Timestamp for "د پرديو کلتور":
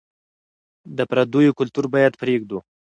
0.97-1.85